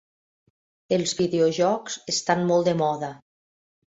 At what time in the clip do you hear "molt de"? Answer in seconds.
2.53-2.73